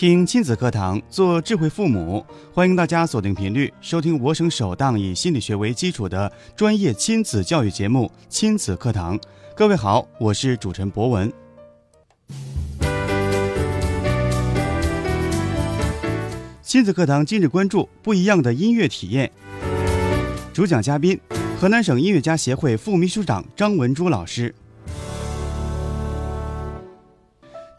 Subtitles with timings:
[0.00, 2.24] 听亲子课堂，做智慧父母。
[2.54, 9.18] 欢迎大家锁定频率，收听我省首档以心理学为基础的专业亲子教育节目《亲子课堂》。
[9.54, 11.30] 各位好，我是主持人博文。
[16.62, 19.30] 亲子课堂今日关注不一样的音乐体验。
[20.54, 21.20] 主讲嘉宾：
[21.60, 24.54] 河南省音乐家协会副秘书长张文珠老师。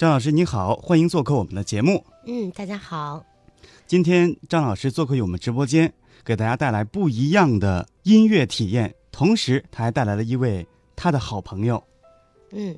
[0.02, 2.04] 张老师你好，欢迎做客我们的节目。
[2.26, 3.24] 嗯，大家好。
[3.86, 5.94] 今天张老师做客于我们直播间，
[6.26, 10.66] 给大家带来不一样的音乐体验，同时他还带来了一位
[10.96, 11.84] 他的好朋友。
[12.50, 12.76] 嗯，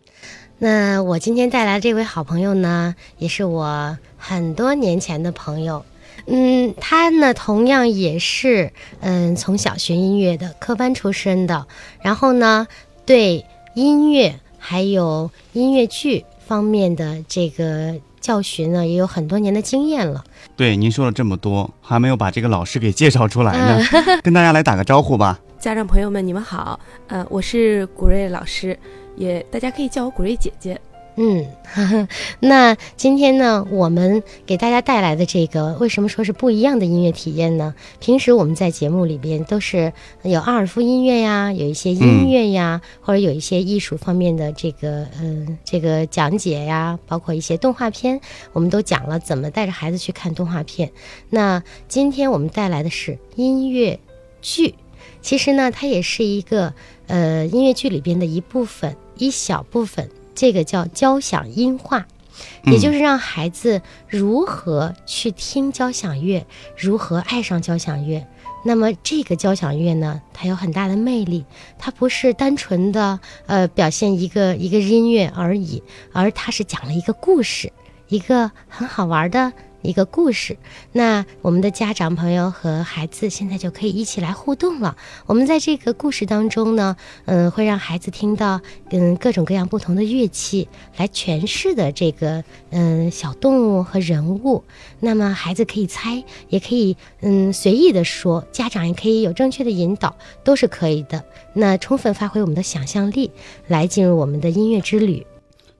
[0.57, 5.85] 那我今天带来的这位好朋友呢，也是我很多年前的朋友。
[6.25, 11.65] 嗯，他呢同样也是嗯从小学音乐的科班出身的，
[12.01, 12.67] 然后呢
[13.05, 20.23] 对音乐还有音乐剧方面的这个教学呢也有很多年的经验了。
[20.55, 23.81] 对，您说了这么多，还没有把这个老师给介绍出来呢，
[24.23, 25.39] 跟大家来打个招呼吧。
[25.59, 28.77] 家长朋友们，你们好，呃，我是古瑞老师，
[29.15, 30.79] 也大家可以叫我古瑞姐姐。
[31.15, 31.45] 嗯，
[32.39, 37.75] 那今天呢，我们给大家带来的这个，为什么说是不一样的音乐体验呢？
[37.99, 48.19] 平时我们在节目里边都是有阿尔夫音乐呀，有一些音乐呀，或者有一些艺术方面的这个，嗯，这个讲解呀，包括一些动画片，
[48.51, 50.91] 我们都讲了怎么带着孩子去看动画片。
[51.29, 53.99] 那今天我们带来的是音乐
[54.41, 54.73] 剧，
[55.21, 56.73] 其实呢，它也是一个
[57.05, 60.09] 呃音乐剧里边的一部分，一小部分。
[60.35, 62.05] 这个叫交响音画，
[62.65, 66.45] 也就是让孩子如何去听交响乐，
[66.77, 68.25] 如何爱上交响乐。
[68.65, 71.45] 那么这个交响乐呢，它有很大的魅力，
[71.77, 77.71] 它不是单纯的呃表现一个一个音乐而已，而它是讲了一个故事，
[78.07, 79.51] 一个很好玩的。
[79.83, 80.57] 一个故事，
[80.93, 84.95] 那我们的家长朋友和孩子现在就可以一起来互动了。
[85.25, 86.95] 我们在这个故事当中呢，
[87.25, 88.61] 嗯，会让孩子听到
[88.91, 94.63] 嗯各种各样不同的乐器来诠释的这个嗯小动物和人物。
[95.01, 100.15] 那么孩子可以猜，也可以嗯随意的说，家长也可以有正确的引导，
[100.45, 101.23] 都是可以的。
[101.53, 103.29] 那充分发挥我们的想象力，
[103.67, 105.27] 来进入我们的音乐之旅。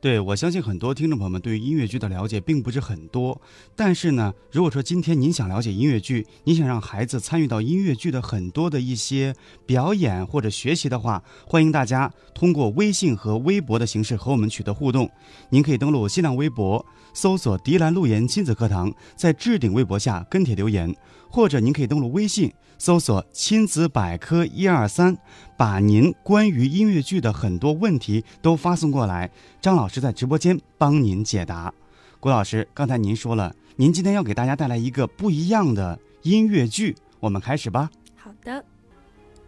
[0.03, 3.41] 对，我相信很多听众朋友们对于音乐剧的了解并不是很多，
[3.74, 9.34] 但是呢，如果说今天您想了解音乐剧，您想让孩子参与到音乐剧的很多的一些
[9.66, 15.09] 表演或者学习的话，欢迎大家通过微信和微博的形式和我们取得互动。
[15.47, 20.94] 您可以登录新浪微博，搜索“迪兰路言亲子课堂”，在置顶微博下跟帖留言，
[21.33, 22.53] 或者您可以登录微信。
[22.77, 25.17] 搜索“亲子百科一二三”，
[25.57, 31.73] 把您关于音乐剧的很多问题都发送过来，张老师在直播间帮您解答。
[32.19, 37.89] 郭老师，刚才您说了，您今天要给大家带来一个不一样的音乐剧，我们开始吧。
[38.16, 38.63] 好的，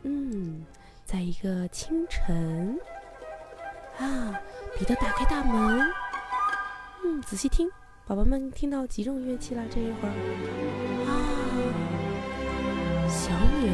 [0.04, 0.64] 嗯，
[1.06, 2.80] 在一个清晨，
[4.00, 4.34] 啊，
[4.80, 5.82] 彼得打开大门，
[7.04, 7.70] 嗯，仔细听，
[8.08, 9.62] 宝宝们听到几种乐器了？
[9.70, 10.14] 这一会儿，
[11.10, 11.45] 啊。
[13.08, 13.74] 小鸟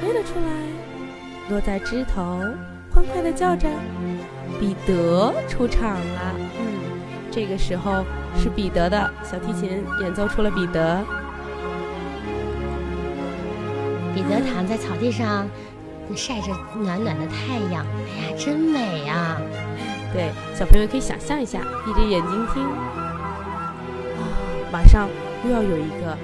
[0.00, 0.50] 飞了出来，
[1.50, 2.40] 落在枝头，
[2.90, 3.68] 欢快的叫着。
[4.58, 6.90] 彼得出场了，嗯，
[7.30, 8.04] 这个时候
[8.36, 11.04] 是彼得的小提琴演奏出了彼得。
[14.14, 15.46] 彼得躺在草地上，
[16.16, 19.36] 晒着暖暖的太阳，哎呀，真美呀！
[20.12, 22.62] 对，小朋友可以想象一下，闭着眼睛听。
[22.64, 24.24] 啊，
[24.72, 25.08] 马上
[25.44, 26.18] 又要有一个啊。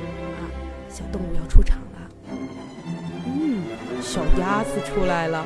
[0.89, 2.09] 小动物要出场了，
[3.27, 3.65] 嗯，
[4.01, 5.45] 小鸭子出来了。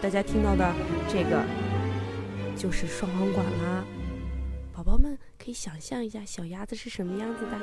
[0.00, 0.72] 大家听到的
[1.06, 1.42] 这个
[2.56, 3.84] 就是双簧管啦。
[4.72, 7.58] 宝宝们可以想象一下，小鸭子是什么样子的？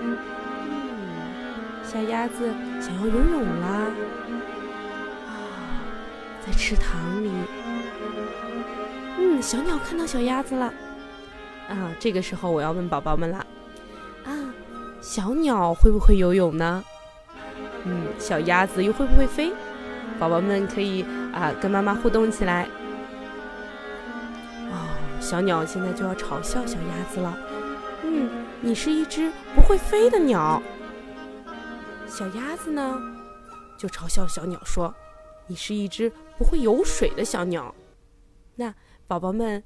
[0.00, 0.16] 嗯，
[1.84, 3.92] 小鸭子想要游泳啦，
[5.26, 5.84] 啊，
[6.46, 7.30] 在池塘里。
[9.18, 10.72] 嗯，小鸟看到小鸭子了，
[11.68, 13.46] 啊，这个时候我要问宝宝们了，
[15.10, 16.84] 小鸟会不会游泳呢？
[17.82, 19.52] 嗯，小鸭子又会不会飞？
[20.20, 22.68] 宝宝们可以啊跟妈妈互动起来。
[24.70, 24.86] 哦，
[25.20, 27.36] 小鸟现在就要嘲笑小鸭子了。
[28.04, 28.30] 嗯，
[28.60, 30.62] 你是一只不会飞的鸟。
[32.06, 32.96] 小鸭子呢，
[33.76, 34.94] 就嘲笑小鸟说
[35.48, 36.08] ：“你是一只
[36.38, 37.74] 不会游水的小鸟。
[38.54, 38.72] 那
[39.08, 39.60] 宝宝们，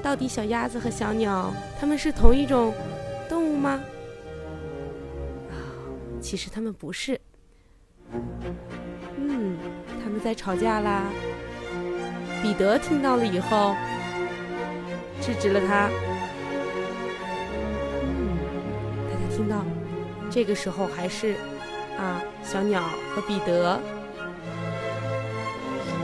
[0.00, 2.72] 到底小鸭子和小鸟它们是同一种
[3.30, 3.80] 动物吗？
[5.48, 5.54] 啊，
[6.20, 7.18] 其实它们不是。
[9.16, 9.56] 嗯，
[10.02, 11.04] 他们在吵架啦。
[12.42, 13.76] 彼得听到了以后，
[15.20, 15.88] 制止了他。
[18.02, 18.36] 嗯，
[19.08, 19.64] 大家听到，
[20.28, 21.36] 这个时候还是
[21.96, 22.82] 啊，小鸟
[23.14, 23.78] 和彼得。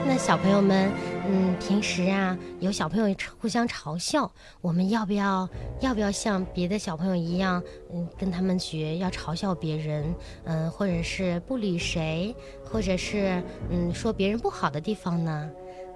[0.07, 0.93] 那小朋友们，
[1.29, 4.31] 嗯，平时啊，有小朋友互相嘲笑，
[4.61, 5.49] 我们要不要
[5.81, 7.63] 要不要像别的小朋友一样，
[7.93, 10.15] 嗯，跟他们学，要嘲笑别人，
[10.45, 12.35] 嗯，或者是不理谁，
[12.65, 15.51] 或者是嗯说别人不好的地方呢？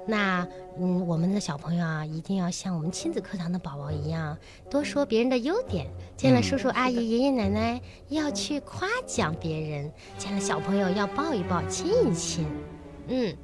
[0.07, 0.45] 那
[0.79, 4.37] 嗯，我们的小朋友啊，一定要像我们亲子课堂的宝宝一样，
[4.69, 5.87] 多说别人的优点。
[6.17, 9.89] 见了叔叔阿姨、爷爷奶奶，要去夸奖别人；
[10.19, 12.47] 见了小朋友，要抱一抱、亲一亲。
[13.07, 13.37] 嗯。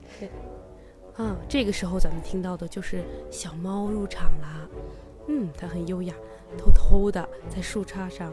[1.16, 4.68] 啊，这个时候咱们听到的就是小猫入场啦。
[5.28, 6.14] 嗯，它很优雅，
[6.58, 8.32] 偷偷的在树杈上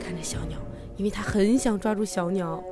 [0.00, 0.58] 看着小鸟，
[0.96, 2.62] 因为它很想抓住小鸟。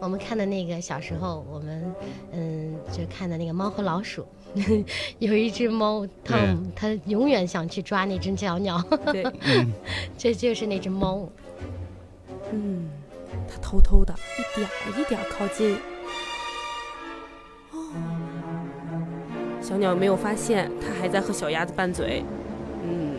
[0.00, 1.94] 我们看的那个小时候，我们
[2.32, 4.26] 嗯就看的那个猫和老鼠，
[5.18, 8.82] 有一只猫，它它永远想去抓那只小鸟。
[9.12, 9.24] 对，
[10.16, 11.28] 这就是那只猫。
[12.50, 12.88] 嗯，
[13.46, 14.68] 它偷偷的一点
[14.98, 15.76] 一点靠近。
[19.68, 22.24] 小鸟没有发现，它还在和小鸭子拌嘴。
[22.82, 23.16] 嗯，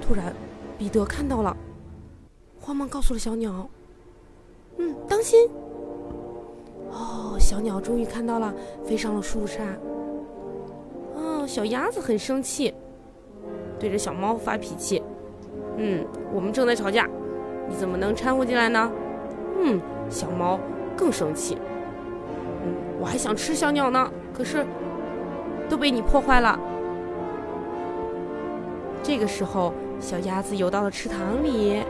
[0.00, 0.32] 突然，
[0.78, 1.54] 彼得看到了，
[2.58, 3.68] 慌忙告诉了小鸟
[4.78, 5.46] ：“嗯，当心！”
[6.90, 9.60] 哦，小鸟终于看到了，飞上了树杈。
[11.14, 12.72] 哦，小鸭子很生气，
[13.78, 15.02] 对着小猫发脾气
[15.76, 16.02] ：“嗯，
[16.32, 17.06] 我们正在吵架，
[17.68, 18.90] 你怎么能掺和进来呢？”
[19.60, 20.58] 嗯，小猫
[20.96, 21.58] 更生气
[22.64, 24.64] ：“嗯，我还想吃小鸟呢。”可是，
[25.68, 26.56] 都被你破坏了。
[29.02, 31.82] 这个时候，小鸭子游到了池塘里。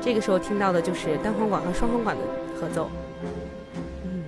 [0.00, 2.22] 这个时候听到的就是单簧管和双簧管的
[2.54, 2.88] 合奏。
[4.04, 4.22] 嗯，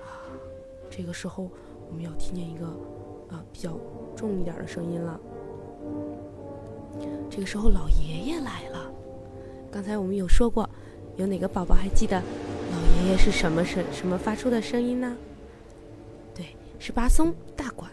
[0.00, 0.22] 啊，
[0.88, 1.50] 这个时候
[1.88, 2.66] 我们要听见一个
[3.28, 3.76] 啊比较
[4.14, 5.18] 重一点的声音了。
[7.28, 8.92] 这个时候老爷爷来了。
[9.72, 10.70] 刚才我们有说过，
[11.16, 15.16] 有哪个宝宝还记得老爷爷是什么声什么发出的声音呢？
[16.80, 17.88] 是巴松大管。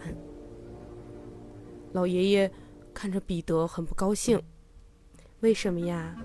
[1.92, 2.52] 老爷爷
[2.94, 4.42] 看着彼得很不高兴，
[5.42, 6.16] 为什么呀？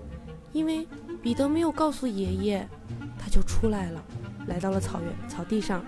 [0.53, 0.87] 因为
[1.21, 2.67] 彼得没有告诉爷爷，
[3.19, 4.01] 他就出来了，
[4.47, 5.85] 来到了草原草地上。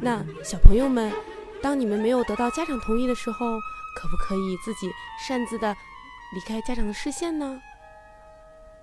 [0.00, 1.12] 那小朋友们，
[1.60, 3.58] 当你们没有得到家长同意的时候，
[3.96, 4.88] 可不可以自己
[5.26, 5.74] 擅自的
[6.32, 7.60] 离开家长的视线呢？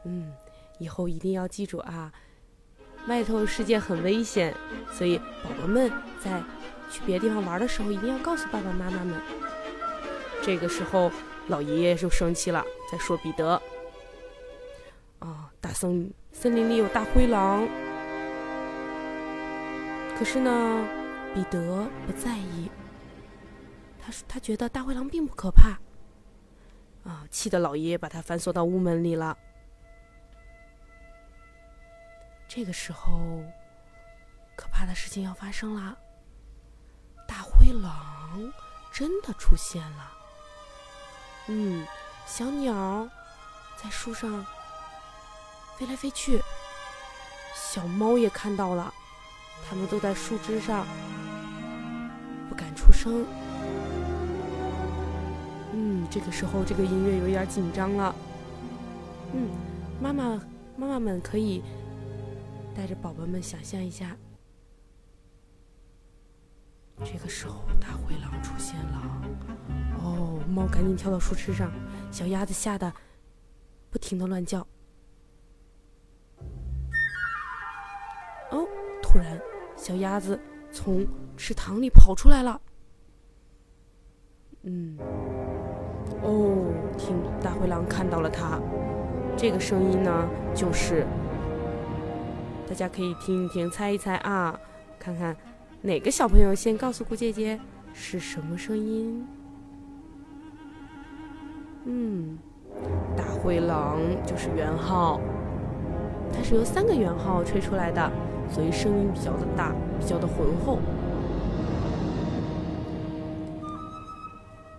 [0.03, 0.33] 嗯，
[0.79, 2.11] 以后一定要记住啊。
[3.07, 4.55] 外头世界很危险，
[4.91, 6.41] 所以宝宝们在
[6.89, 9.19] 去别的地方玩的时候，一定要告诉爸爸妈妈们。
[10.43, 11.11] 这个时候，
[11.47, 13.61] 老爷爷就生气了，在说彼得
[15.19, 17.67] ：“啊，大森森林里有大灰狼。”
[20.17, 20.87] 可是呢，
[21.33, 22.69] 彼得不在意。
[23.99, 25.79] 他说：“他觉得大灰狼并不可怕。”
[27.09, 29.35] 啊，气得老爷爷把他反锁到屋门里了。
[32.53, 33.41] 这个时候，
[34.57, 35.97] 可怕的事情要发生了。
[37.25, 38.51] 大灰狼
[38.91, 40.11] 真的出现了。
[41.47, 41.87] 嗯，
[42.25, 43.07] 小鸟
[43.81, 44.45] 在树上
[45.77, 46.41] 飞来飞去，
[47.55, 48.93] 小猫也看到了，
[49.65, 50.85] 它们都在树枝上
[52.49, 53.25] 不敢出声。
[55.71, 58.13] 嗯，这个时候这个音乐有点紧张了。
[59.31, 59.47] 嗯，
[60.01, 60.37] 妈妈
[60.75, 61.63] 妈妈们可以。
[62.73, 64.15] 带着宝宝们想象一下，
[67.03, 69.21] 这个时候大灰狼出现了。
[70.03, 71.71] 哦，猫赶紧跳到树枝上，
[72.11, 72.91] 小鸭子吓得
[73.89, 74.65] 不停的乱叫。
[78.51, 78.65] 哦，
[79.01, 79.39] 突然，
[79.75, 80.39] 小鸭子
[80.71, 82.59] 从池塘里跑出来了。
[84.63, 84.97] 嗯，
[86.21, 88.59] 哦，听大灰狼看到了它，
[89.35, 91.05] 这个声音呢，就是。
[92.71, 94.57] 大家可以听一听，猜一猜啊，
[94.97, 95.35] 看看
[95.81, 97.59] 哪个小朋友先告诉姑姐姐
[97.93, 99.27] 是什么声音？
[101.83, 102.39] 嗯，
[103.17, 105.19] 大灰狼就是圆号，
[106.33, 108.09] 它是由三个圆号吹出来的，
[108.49, 110.79] 所以声音比较的大，比较的浑厚。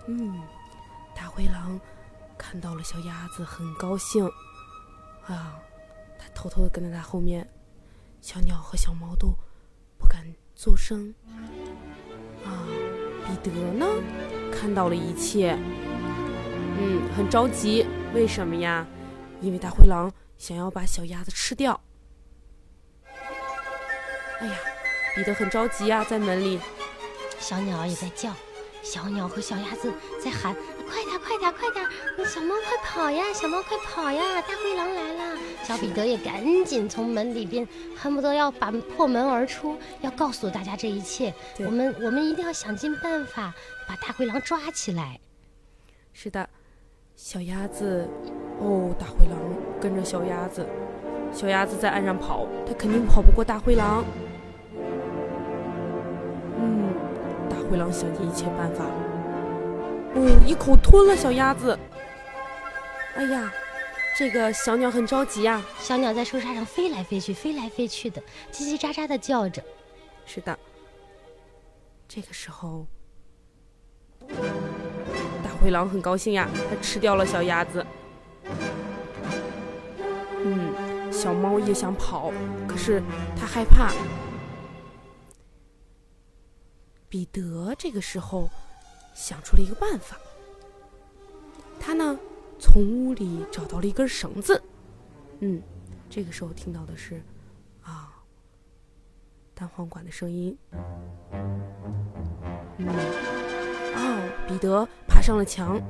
[0.07, 0.41] 嗯，
[1.15, 1.79] 大灰狼
[2.39, 4.25] 看到了小鸭子，很高兴
[5.27, 5.61] 啊，
[6.19, 7.47] 他偷偷的跟在它后面。
[8.23, 9.35] 小鸟和小猫都
[9.99, 10.25] 不敢
[10.55, 11.13] 作声。
[12.45, 12.65] 啊，
[13.27, 13.85] 彼得呢，
[14.53, 15.59] 看到了一切，
[16.79, 17.85] 嗯，很着急。
[18.15, 18.87] 为什么呀？
[19.41, 21.81] 因为大灰狼想要把小鸭子吃掉。
[24.39, 24.55] 哎呀，
[25.17, 26.61] 彼得很着急呀，在门里。
[27.41, 28.33] 小鸟也在叫，
[28.85, 29.93] 小鸟和小鸭子
[30.25, 30.55] 在喊
[30.93, 32.29] ：“快点，快点，快点！
[32.29, 34.43] 小猫快跑呀，小猫快跑呀！
[34.43, 41.33] 大灰狼来了！”小彼得也赶紧从门里边，恨不得要把破门而出，要告诉大家这一切。
[41.61, 43.55] 我们我们一定要想尽办法
[43.89, 45.19] 把大灰狼抓起来。
[46.13, 46.47] 是的，
[47.17, 48.07] 小鸭子，
[48.61, 49.39] 哦，大灰狼
[49.81, 50.67] 跟着小鸭子，
[51.33, 54.05] 小鸭子在岸上跑，它肯定跑不过大灰狼。
[56.59, 56.93] 嗯，
[57.49, 58.85] 大灰狼想尽一切办法，
[60.15, 61.79] 哦，一口吞了小鸭子。
[63.15, 63.53] 哎呀，
[64.17, 65.65] 这个小鸟很着急啊。
[65.79, 69.63] 小鸟在树杈上飞来飞去，飞来飞去的，叽叽喳喳的叫着。
[70.25, 70.59] 是的，
[72.09, 72.87] 这个时候，
[74.29, 77.85] 大灰狼很高兴呀，它吃掉了小鸭子。
[80.45, 82.33] 嗯，小猫也想跑，
[82.69, 83.03] 可是
[83.39, 83.93] 它害怕。
[87.09, 88.49] 彼得这个时候
[89.15, 90.17] 想出了一个办法，
[91.79, 92.19] 他呢
[92.59, 94.63] 从屋里找到了一根绳子。
[95.41, 95.61] 嗯，
[96.09, 97.23] 这个时候听到的是
[97.83, 98.11] 啊。
[99.55, 100.57] 单簧管的声音。
[102.79, 102.89] 嗯，
[103.95, 105.81] 哦，彼得爬上了墙。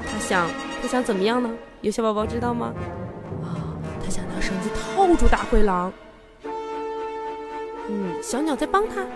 [0.00, 0.48] 他想，
[0.80, 1.54] 他想怎么样呢？
[1.82, 2.74] 有小宝宝知道吗？
[3.42, 5.92] 啊、他想拿绳子套住大灰狼。
[7.88, 9.06] 嗯，小鸟在帮他。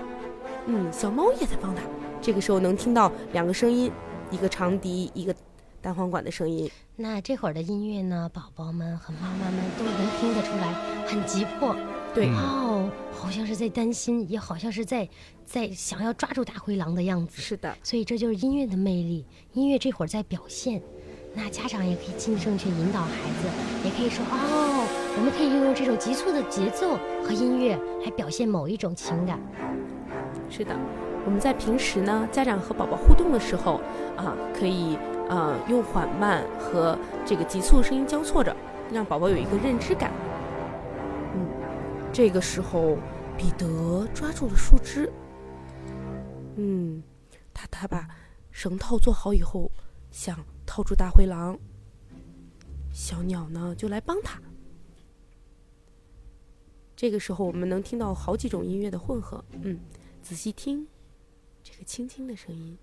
[0.66, 1.82] 嗯，小猫也在帮他。
[2.26, 3.88] 这个时候能听到两个声音，
[4.32, 5.32] 一个长笛，一个
[5.80, 6.68] 单簧管的声音。
[6.96, 10.74] 那这会儿的音乐呢，宝宝们和妈妈们都能听得出来，
[11.06, 11.76] 很急迫。
[12.12, 15.08] 对，哦，好像是在担心，也好像是在
[15.44, 17.40] 在想要抓住大灰狼的样子。
[17.40, 19.24] 是的，所以这就是音乐的魅力。
[19.52, 20.82] 音乐这会儿在表现，
[21.32, 23.48] 那家长也可以尽正确引导孩子，
[23.84, 29.38] 也可以说哦，我们可以运用这种急促的节奏和音乐来表现某一种情感。
[30.50, 30.76] 是的，
[31.26, 33.80] 我们在平时呢，家长和宝宝互动的时候
[34.16, 34.96] 啊，可以
[35.28, 38.56] 呃用缓慢和这个急促声音交错着，
[38.92, 40.12] 让宝宝有一个认知感。
[41.34, 41.48] 嗯，
[42.12, 42.96] 这个时候
[43.36, 45.12] 彼得抓住了树枝，
[46.54, 47.02] 嗯，
[47.52, 48.06] 他他把
[48.52, 49.68] 绳套做好以后，
[50.12, 51.58] 想套住大灰狼。
[52.92, 54.40] 小鸟呢就来帮他。
[56.94, 59.80] 这个时候我们能听到好几种音乐的混合，嗯。
[60.22, 60.88] 仔细听，
[61.86, 62.76] 轻轻的声音，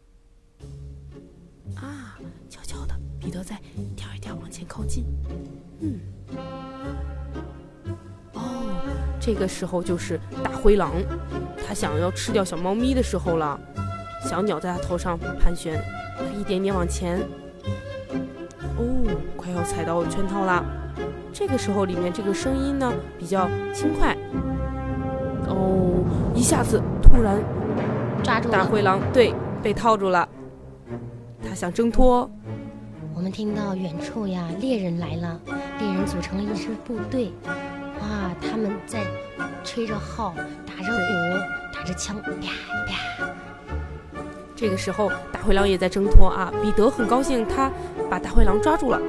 [1.76, 2.18] 啊，
[2.50, 5.04] 悄悄的，彼得在一点一点往前靠近，
[5.82, 6.00] 嗯，
[8.32, 8.64] 哦，
[9.20, 10.94] 这个时候就是大灰狼，
[11.68, 13.60] 他想要吃掉小猫咪的时候了。
[14.24, 15.84] 小鸟在他头上盘旋，
[16.18, 17.20] 他一点点往前，
[18.78, 19.06] 哦，
[19.36, 20.64] 快要踩到圈套啦。
[21.34, 24.16] 这个时候里面这个声音呢比较轻快，
[25.50, 26.82] 哦，一下子。
[27.04, 27.38] 突然，
[28.24, 30.28] 抓住大灰狼，对，被套住了。
[31.48, 32.30] 他想挣脱。
[33.14, 35.40] 我们听到远处呀，猎人来了，
[35.80, 37.34] 猎人组成了一支部队。
[37.46, 39.04] 哇，他们在
[39.64, 40.34] 吹着号，
[40.66, 42.32] 打着鼓，打着枪，啪
[42.88, 43.28] 啪。
[44.56, 46.52] 这个时候，大灰狼也在挣脱啊！
[46.62, 47.70] 彼得很高兴，他
[48.10, 49.00] 把大灰狼抓住了。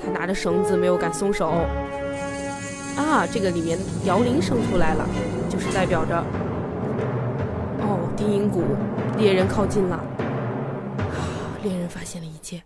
[0.00, 1.48] 他拿着绳子，没有敢松手。
[2.96, 5.04] 啊，这个里面摇铃声出来了，
[5.48, 6.24] 就是代表着。
[8.18, 8.62] 哦，低音鼓，
[9.16, 10.02] 猎人靠近了，啊！
[11.62, 12.60] 猎人发现了一切。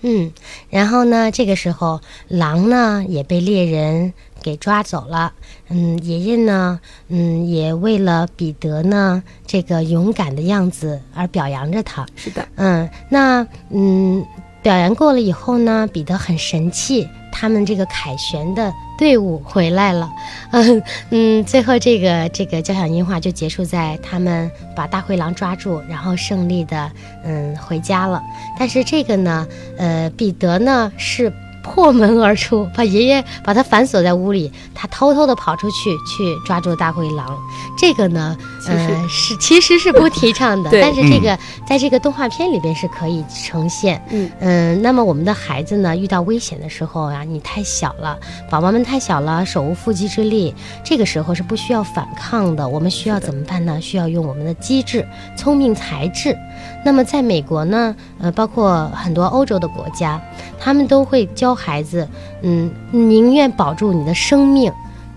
[0.00, 0.32] 嗯，
[0.70, 5.32] 然后呢，这个时候狼呢也被猎人给抓走了。
[5.68, 12.04] 嗯，爷爷呢，嗯，也为了彼得呢这个勇敢的样子而表扬着他。
[12.16, 14.24] 是的，嗯，那嗯，
[14.62, 17.08] 表扬过了以后呢，彼得很神气。
[17.32, 20.08] 他们这个凯旋的队伍回来了，
[20.52, 26.92] 嗯嗯，最后这个这个交响音画就结束在他们把大灰狼抓住，然后胜利的
[27.24, 28.22] 嗯回家了。
[28.58, 29.48] 但是这个呢，
[29.78, 31.32] 呃，彼得呢是
[31.64, 37.38] 破门而出， 把爷爷把他反锁在屋里，他偷偷的跑出去去抓住大灰狼。
[37.78, 44.00] 这个呢，其实呃，是其实是不提倡的， 但是这个、在这个动画片里边是可以呈现。
[44.10, 48.16] 嗯嗯，那么我们的孩子呢，遇到危险的时候啊，你太小了，
[48.48, 50.54] 宝宝们太小了，手无缚鸡之力，
[50.84, 52.66] 这个时候是不需要反抗的。
[52.68, 53.80] 我们需要怎么办呢？
[53.80, 55.04] 需要用我们的机智、
[55.36, 56.36] 聪明才智。
[56.84, 60.20] 那么在美国呢，呃，包括很多欧洲的国家，
[60.60, 62.06] 他们都会教孩子，
[62.42, 64.72] 嗯，宁愿保住你的生命。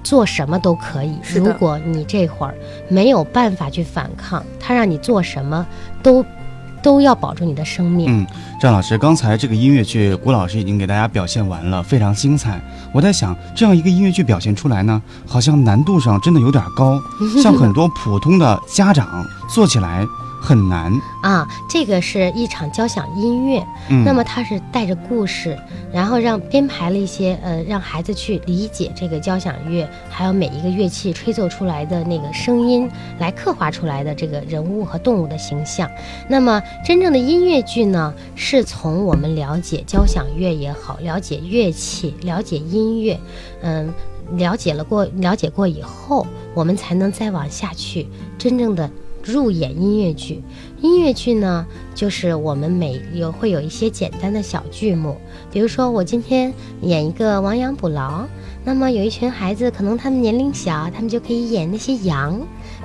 [0.05, 1.17] 做什么都可以。
[1.33, 2.55] 如果你这会儿
[2.87, 5.65] 没有办法去反抗，他让你做什么
[6.03, 6.23] 都
[6.83, 8.05] 都要保住你的生命。
[8.07, 8.27] 嗯，
[8.61, 12.61] 张老师，刚才这个音乐剧，谷老师已经给大家表现完了，非常精彩。
[12.93, 17.01] 我在想，这样一个音乐剧表现出来呢，好像难度上真的有点高，
[17.41, 20.05] 像很多普通的家长做起来
[20.45, 20.93] 很难。
[21.23, 25.57] 啊，这个是一场交响音乐，嗯，那么它是带着故事，
[25.91, 32.87] 然后让编排了一些呃，让孩子去理解这个交响乐，还有每一个乐器吹奏出来的那个声音，
[33.17, 35.89] 来刻画出来的这个人物和动物的形象。
[36.29, 43.19] 那么真正的音乐剧呢，是从我们了解交响乐也好，了解乐器，了解音乐，
[43.61, 43.91] 嗯。
[44.37, 46.25] 了解了过了解过以后，
[46.55, 48.07] 我们才能再往下去，
[48.39, 48.89] 真正的
[49.25, 50.43] 入演音乐剧。
[50.81, 51.65] 音乐剧呢，
[51.95, 55.17] 就是我们每有会有一些简单的小剧目，
[55.51, 58.25] 比如说我今天演一个亡羊补牢，
[58.63, 62.39] 那么有一群孩子，可能他们年龄小，他们就可以演那些羊，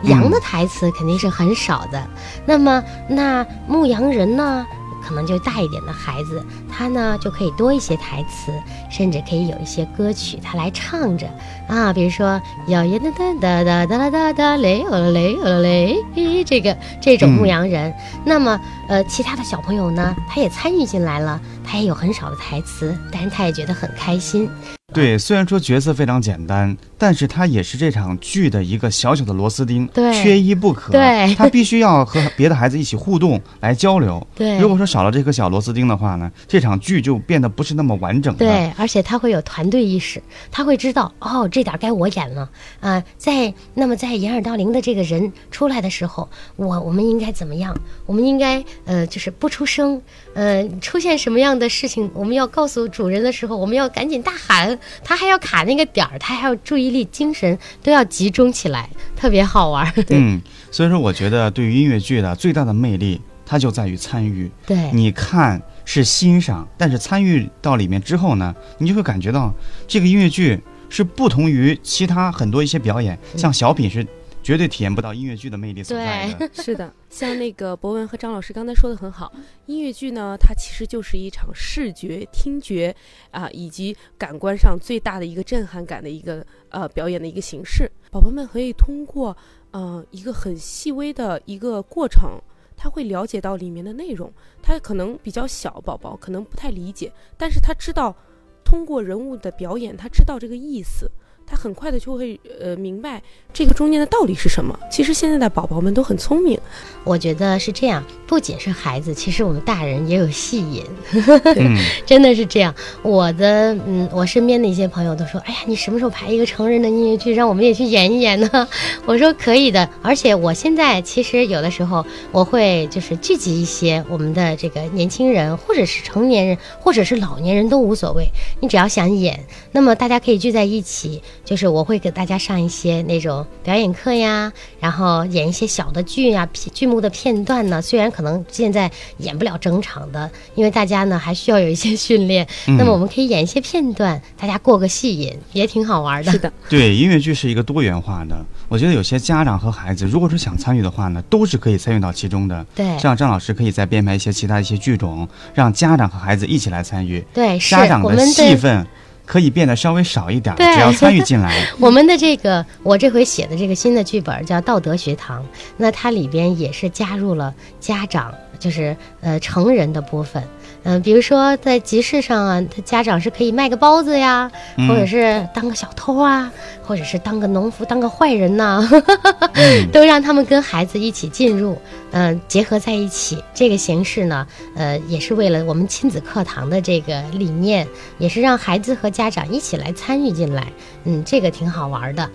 [0.04, 2.08] 羊的台词肯定是很少的。
[2.46, 4.66] 那么那牧羊人呢？
[5.06, 8.52] 可能就大一点的孩子，他呢就可以多一些台词，
[8.90, 11.26] 甚至可以有一些歌曲他来唱着
[11.68, 15.68] 啊，比如说摇呀哒哒哒哒哒哒哒嘞哦了嘞哦了，
[16.14, 17.92] 咦这个这种牧羊人。
[18.24, 24.48] 那么呃，其他的小朋友呢，他也参与进来了，他也有很少的台词，但是他也觉得很开心。
[24.92, 30.92] 对，虽然说角色非常简单，但是他也是这场剧的一个小小的螺丝钉，对缺一不可。
[30.92, 34.26] 对他必须要和别的孩子一起互动来交流。
[34.34, 38.38] 对如果说少了这颗小螺丝钉的话呢，这场剧就变得不是那么完整了。
[38.38, 42.48] 对，而且他会有团队意识，他会知道哦，这点儿该我演了
[42.80, 47.76] 啊、在那么在掩耳盗铃的这个人出来的时候，我我们应该怎么样？
[48.06, 50.00] 我们应该呃，就是不出声，
[50.34, 59.92] 呃，出现什么样的事情，我们要告诉主人的时候，我们要赶紧大喊，他还要卡那个点儿，他还要注意力、精神都要集中起来，特别好玩儿。
[60.10, 64.50] 嗯，所以说我觉得对于音乐剧的最大的魅力，它就在于参与。
[64.66, 69.52] 对，你看是欣赏，但是参与到里面之后呢，你就会感觉到
[69.88, 74.06] 这个音乐剧是不同于其他很多一些表演，嗯像小品是
[74.42, 76.48] 绝对体验不到音乐剧的魅力所在的。
[76.54, 79.32] 是的，像那个博文和张老师刚才说的很好，
[79.66, 82.94] 音乐剧呢，它其实就是一场视觉、听觉
[83.30, 87.90] 啊、以及感官上最大的一个震撼感的一个呃表演的一个形式。
[88.10, 89.36] 宝宝们可以通过
[89.70, 92.40] 呃一个很细微的一个过程，
[92.76, 94.32] 他会了解到里面的内容。
[94.62, 98.16] 他可能比较小，宝宝可能不太理解，但是他知道
[98.64, 101.10] 通过人物的表演，他知道这个意思。
[101.50, 103.20] 他很快的就会呃明白
[103.52, 104.78] 这个中间的道理是什么。
[104.88, 106.56] 其实现在的宝宝们都很聪明，
[107.02, 110.84] 我觉得是这样，不仅是孩子，其实我们大人也有戏瘾。
[111.56, 112.72] 嗯，真的是这样。
[113.02, 118.68] 我的嗯，我身边的一些朋友都说：“哎呀，你什么时候排一个成人的音乐剧，让我们也去演一演呢？”
[119.04, 119.88] 我说可以的。
[120.02, 128.28] 而且我现在其实有的时候我会就是聚集一些我们的这个年轻人，或者是成年人，或者是老年人都无所谓。
[128.60, 131.20] 你只要想演，那么大家可以聚在一起。
[131.50, 137.82] 就是我会给大家上一些那种表演课呀，然后演一些小的剧呀、剧目的片段呢。
[137.82, 142.46] 虽然可能现在演不了整场的，因为大家呢还需要有一些训练。
[142.68, 146.30] 嗯那么我们可以演一些片段，大家过个戏瘾，也挺好玩的。
[146.30, 148.46] 是的，对，音乐剧是一个多元化的。
[148.68, 152.64] 我觉得有些家长和孩子，如果说想参与的话呢，都是可以参与到其中的。
[152.76, 157.20] 对这样张老师可以再编排一些其他一些剧种，让家长和孩子一起来参与。
[157.34, 158.86] 对，是家长的戏份
[159.30, 161.64] 可以变得稍微少一点，对只要参与进来。
[161.78, 165.40] 我们的这个，我这回写的这个新的剧本叫《道德学堂》，
[165.76, 170.42] 那它里边也是加入了家长，就是呃成人的部分。
[170.82, 176.50] 嗯、比如说在集市上啊，他家长是可以卖个包子呀，嗯或者是当个小偷啊，
[176.82, 178.88] 或者是当个农夫、当个坏人呐、
[179.54, 181.78] 嗯都让他们跟孩子一起进入，
[182.12, 183.42] 嗯、结合在一起。
[183.54, 187.86] 这个形式呢，呃，也是为了我们亲子课堂的这个理念，
[188.18, 190.66] 也是让孩子和家长一起来参与进来。
[191.04, 192.30] 嗯，这个挺好玩的。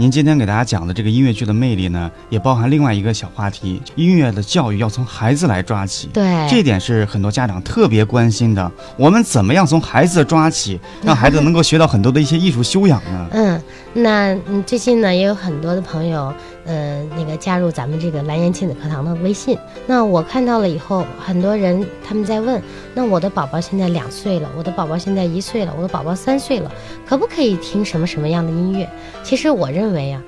[0.00, 6.08] 您今天给大家讲的这个音乐剧的魅力呢，也包含另外一个小话题：音乐的教育要从孩子来抓起。
[6.10, 8.72] 对，这点是很多家长特别关心的。
[8.96, 13.28] 我们怎么样从孩子抓起，让孩子能够学到很多的一些艺术修养呢？
[13.32, 16.32] 嗯，那嗯，最近呢也有很多的朋友，
[16.64, 19.58] 呃，那个加入咱们这个蓝颜亲子课堂的微信。
[19.86, 22.62] 那我看到了以后，很多人他们在问，
[22.94, 26.70] 那我的宝宝现在两岁了，我的宝宝现在一岁了，我的宝宝三岁了，
[27.04, 28.88] 可不可以听什么什么样的音乐？
[29.24, 30.22] 其实我认为啊，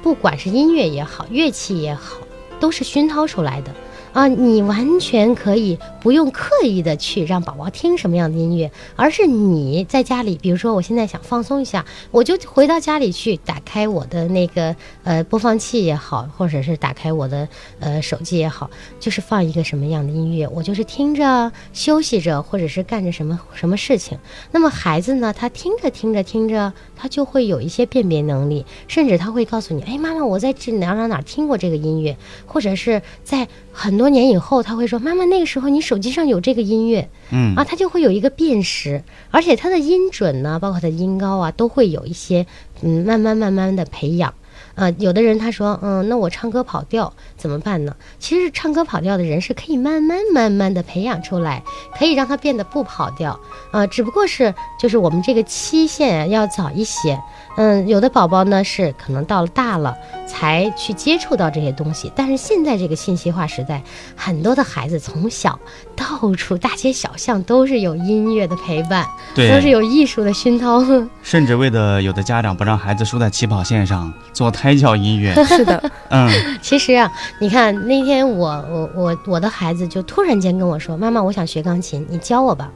[0.00, 2.18] 不管是音乐也好，乐器也好，
[2.60, 3.72] 都是熏陶出来的。
[4.12, 17.48] 啊，你完全可以不用刻意的去让宝宝听什么样的音乐，而是你在家里，比如说我现在想放松一下，我就回到家里去打开我的那个呃播放器也好，或者是打开我的
[17.80, 24.18] 呃手机也好，就是放一个什么样的音乐，我就是听着休息着，或者是干着什么什么事情。
[24.50, 32.16] 那么孩子呢，他听着听着听着，他就会有一些辨别能力，甚至他会告诉你，哎，妈妈，我在这哪哪哪听过这个音乐，
[32.46, 33.46] 或者是在
[33.78, 34.08] 很多。
[34.08, 42.46] 年以后他会说：“妈妈，那个时候你手机上有这个音乐，嗯啊，他就会有一个辨识，而且他的音准呢，包括他的音高啊，都会有一些
[42.80, 44.32] 嗯，慢慢慢慢的培养。
[44.74, 47.94] 啊，有的人他说，嗯，那我唱歌跑调怎么办呢？
[48.18, 51.62] 其实唱歌跑调的人是可以慢慢慢慢的培养出来，
[51.98, 53.38] 可以让他变得不跑调
[53.72, 57.20] 啊，只不过是就是我们这个期限要早一些。”
[57.60, 59.96] 嗯，有的宝宝呢是可能到了大了
[60.28, 63.82] 才去接触到这些东西，但是现在这个信息化时代，
[64.14, 65.58] 很多的孩子从小
[65.96, 70.84] 到处大街小巷都是有音乐的陪伴，对，都是有艺术的熏陶。
[71.20, 75.34] 甚至为了有的家长不让孩子输在起跑线上，做胎教音乐。
[75.44, 76.30] 是的，嗯，
[76.62, 82.70] 其实啊，你看那天我我我我的孩子就突然间跟我说：“妈妈，我想学钢琴，你教我吧。”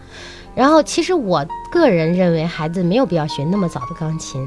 [0.55, 1.43] 然后，其实我
[1.73, 4.47] 个人认为，孩子没有必要学那么早的钢琴。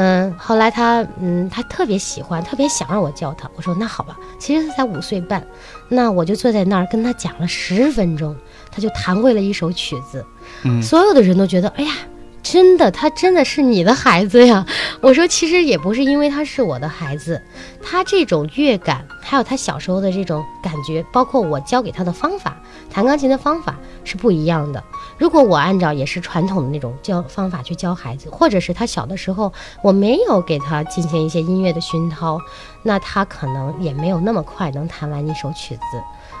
[0.00, 3.50] 嗯，后来他，嗯，他特别喜欢，特别想让我教他。
[3.54, 5.46] 我说那好吧，其实他才五岁半，
[5.90, 8.34] 那我就坐在那儿跟他讲了十分钟，
[8.70, 10.24] 他就弹会了一首曲子。
[10.62, 11.92] 嗯，所有的人都觉得，哎呀。
[12.42, 14.64] 真的，他真的是你的孩子呀！
[15.02, 17.40] 我说，其实也不是因为他是我的孩子，
[17.82, 22.56] 他这种乐感，还有他小时候的这种感觉，包括我教给他的方法，
[22.90, 24.82] 弹钢琴的方法是不一样的。
[25.20, 29.52] 如果我按照也是传统的那种教方法去教孩子，或者是他小的时候
[29.82, 32.38] 我没有给他进行一些音乐的熏陶，
[32.82, 35.82] 那他可能也没有那么快能弹完一首曲子。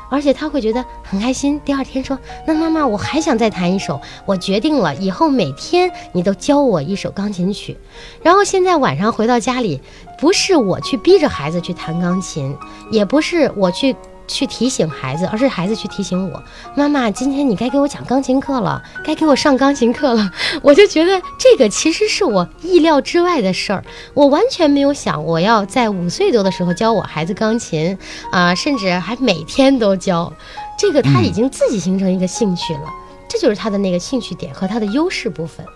[0.08, 1.60] 而且他会觉得很开心。
[1.62, 4.00] 第二天说：“那妈妈，我还想再弹一首。
[4.26, 7.78] 我决定了，以后每天你都教我一首钢琴曲。
[8.22, 9.80] 然后现在晚上回到家里，
[10.18, 12.56] 不是我去逼着孩子去弹钢琴，
[12.90, 13.94] 也不是我去。”
[14.30, 16.42] 去提醒孩子，而是孩子去提醒我
[16.76, 20.30] ：“妈妈，今天你该给我讲钢琴课了，该给我上钢琴课了。
[20.62, 27.98] ”我就觉得这个其实是我意料之外的事儿，我完全没有想我要在五岁多的时候教我孩子钢琴
[28.30, 30.32] 啊，甚至还每天都教。
[30.78, 32.84] 这个他已经自己形成一个兴趣了，
[33.28, 35.66] 这就是他的那个兴趣点和他的优势部分。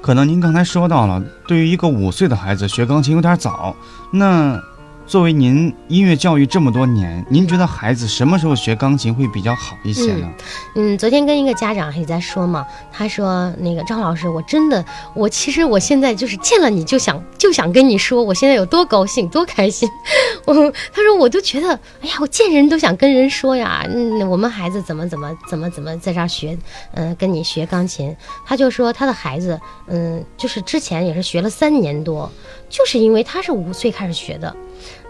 [0.00, 3.74] 可能您刚才说到了，对于一个五岁的孩子学钢琴有点早，
[4.12, 4.62] 那。
[5.06, 10.28] 作为您音乐教育这么多年，您觉得孩子什么时候学钢琴会比较好一些呢？
[10.74, 19.88] 嗯，昨天跟一个家长也在说嘛，他说那个张老师，我真的，我其实我现在就是见了你就想就想跟你说，我现在有多高兴多开心。
[20.44, 20.52] 我
[20.92, 21.68] 他说我就觉得，
[22.02, 23.86] 哎呀，我见人都想跟人说呀。
[23.88, 26.58] 嗯，我们孩子怎么怎么怎么怎么在这儿学，
[26.94, 28.14] 嗯，跟你学钢琴。
[28.44, 32.28] 他就说他的孩子，嗯，就是之前也是学了三年多，
[32.68, 34.54] 就是因为他是五岁开始学的。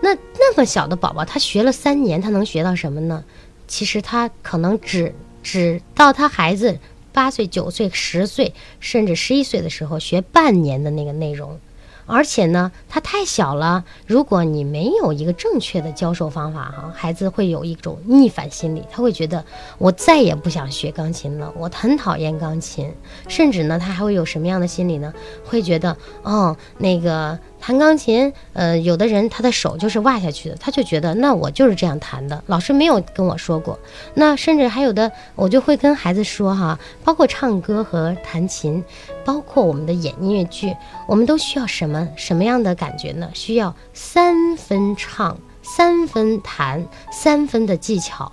[0.01, 3.25] 那那么小的宝宝，他学了三年，他能学到什么呢？
[3.67, 6.79] 其实他可能只只到他孩子
[7.13, 11.59] 八岁、九岁、十岁，甚至十一岁的时候学半年的那个内容。
[12.07, 13.85] 而且呢，他太小了。
[14.07, 19.45] 如果你没有一个正确的教授方法，哈，孩子会有一种逆反心理，他会觉得
[19.79, 22.93] 我再也不想学钢琴了，我很讨厌钢琴。
[23.29, 25.13] 甚至呢，他还会有什么样的心理呢？
[25.45, 33.79] 会觉得，哦，那个弹钢琴，呃，有的人他的手就是挖下去的，他就觉得那我就是这样弹的，老师没有跟我说过。
[34.15, 38.85] 那甚至还有的，我就会跟孩子说，哈，包括唱歌和弹琴，
[39.27, 40.75] 包括我们的演音乐剧，
[41.09, 42.09] 我们都需要什么？
[42.17, 43.29] 什么样的感觉呢？
[43.35, 48.31] 需要三分唱，三分弹，三分的技巧。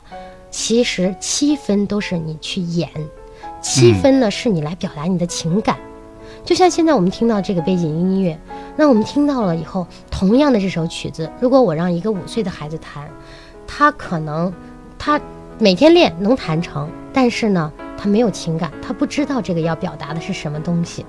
[0.52, 2.88] 其实七分都是你去演，
[3.60, 5.80] 七分呢是你来表达你的情感。
[6.46, 8.40] 就像现在我们听到这个背景音乐，
[8.76, 13.10] 那我们听到了以后，同样的这首曲子，如果我让一个五岁的孩子弹，
[13.66, 14.54] 他可能
[15.00, 15.20] 他
[15.60, 21.06] 每天练能弹成，但是呢，他没有情感，他不知道这个要表达的是什么东西。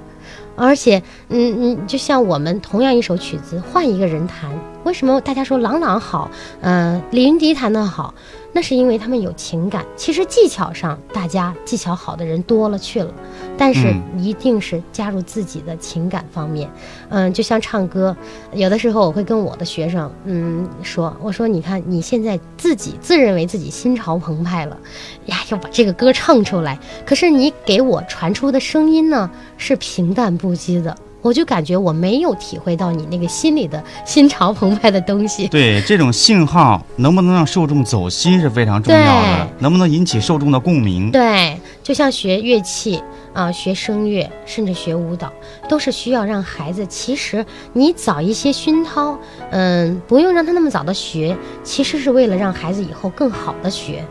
[0.57, 4.51] 而且，嗯嗯，就像我们同样一首曲子，换一个人弹，
[4.85, 6.31] 为什么大家说郎朗好，
[6.61, 8.15] 嗯，李云迪弹得好？
[8.55, 9.85] 那是因为他们有情感。
[9.97, 13.12] 其实技巧上，大家技巧好的人多了去了，
[13.59, 16.71] 但是嗯一定是加入自己的情感方面。
[17.09, 18.17] 嗯，就像唱歌，
[18.53, 24.79] 有的时候我会跟我的学生，嗯，说，我说你看你现在自己自认为自己心潮澎湃了，
[25.27, 30.97] 呀，要把这个歌唱出来，可是你给我传出的声音呢是平淡不羁的。
[31.25, 35.49] 我就感觉我没有体会到你那个心里的心潮澎湃的东西。
[35.49, 41.11] 对这种信号能不能让受众走心是非常重要的，能不能引起受众的共鸣？
[41.11, 45.33] 对，就像学乐器啊、学声乐，甚至学舞蹈，
[45.67, 46.85] 都是需要让孩子。
[46.85, 49.19] 其实你早一些熏陶，
[49.51, 54.05] 嗯，不用让他那么早的学，其实是为了让孩子以后更好的学，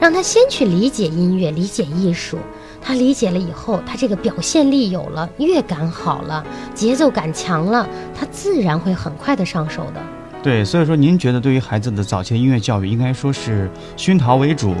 [0.00, 2.36] 让他先去理解音乐，理解艺术。
[2.86, 10.00] 他理解了以后，他这个表现力有了，乐感好了，节奏感强了，他自然会很快的上手的。
[10.40, 14.72] 对，所以说您觉得对于孩子的早期的音乐教育，应该说是熏陶为主，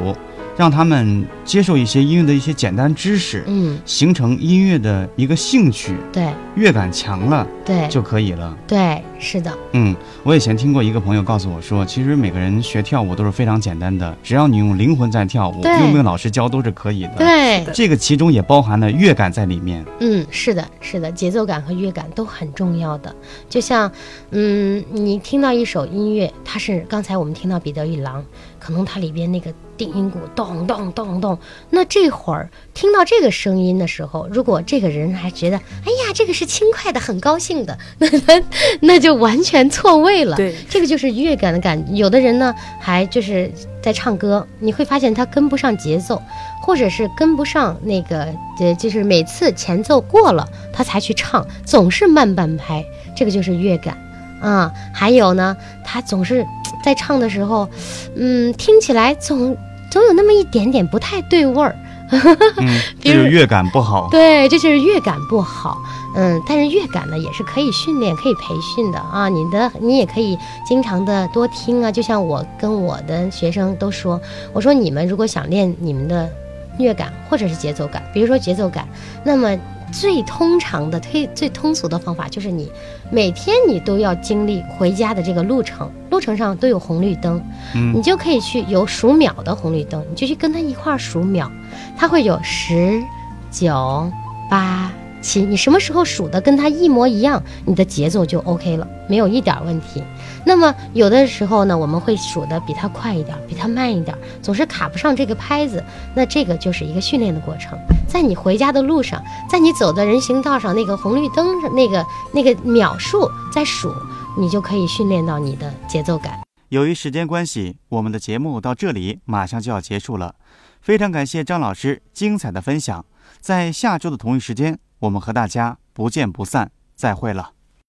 [0.56, 8.56] 让他们接受一些音乐的一些简单知识，嗯，形成音乐的一个兴趣，对乐感强了对就可以了。
[8.68, 17.64] 对，是的，嗯，我以前听过一个朋友告诉我说，其实每个人学跳舞都是非常简单的，只要你用灵魂在跳舞，用不用老师教都是可以的。，对。
[17.72, 19.84] 这个其中也包含了乐感在里面。
[20.00, 23.14] 嗯，是的，是的，节奏感和乐感都很重要的。
[23.48, 23.90] 就像，
[24.30, 28.22] 嗯，你听到一首音乐，它是刚才我们听到《彼得与狼》，
[28.58, 31.38] 可能它里边那个定音鼓咚咚咚咚，
[31.70, 38.42] 那这会儿听到这个声音的时候，如果这个人还觉得，哎呀，这个是轻快的，很高兴的， 那那
[38.80, 40.36] 那就完全错位了。
[40.36, 41.82] 对，这个就是乐感的感。
[41.94, 43.50] 有的人呢，还就是
[43.82, 46.20] 在唱歌，你会发现他跟不上节奏，
[46.62, 48.28] 或者是跟不上那个，
[48.60, 52.84] 呃，就是每次前奏过了，他才去唱，总是慢半拍，
[53.16, 53.96] 这个就是乐感
[54.40, 54.72] 啊。
[54.92, 56.46] 还有呢，他总是
[56.84, 57.68] 在唱的时候，
[58.16, 59.56] 嗯，听起来总
[59.90, 61.76] 总有那么一点点不太对味儿。
[62.58, 64.08] 嗯，比如这就是乐感不好。
[64.10, 65.78] 对，这就是乐感不好。
[66.14, 69.28] 嗯，但是乐感呢也是可以训练、可以培训的啊。
[69.28, 71.92] 你的你也可以经常的多听啊。
[71.92, 74.20] 就像我跟我的学生都说，
[74.52, 76.30] 我说你们如果想练你们的
[76.78, 78.88] 乐感或者是节奏感，比如说节奏感，
[79.24, 79.54] 那么
[79.92, 82.70] 最通常的、推最通俗的方法就是你
[83.10, 87.42] 每天你都要经历回家的这个路程，路程上都有红绿灯，
[87.74, 91.50] 嗯你就可以去有数秒的红绿灯，你就去跟他一块儿数秒，
[91.94, 93.02] 他会有十、
[93.50, 94.10] 九、
[94.50, 100.02] 八、七，你什么时候数的跟他一模一样，你的节奏就 OK 了，没有一点儿问题。
[100.42, 107.78] 那么有的时候呢，我们会数的比他快一点儿，比他慢一点儿，总是卡不上这个拍子，那这个就是一个训练的过程。
[108.08, 113.92] 在你回家的路上，在你走的人行道上，那个红绿灯那个那个秒数在数，
[114.36, 116.40] 你就可以训练到你的节奏感。
[116.68, 120.34] 由于时间关系，我们的节目到这里马上就要结束了。
[120.80, 123.04] 非常感谢张老师精彩的分享，
[123.40, 127.55] 在下周的同一时间，我们和大家不见不散，再会了。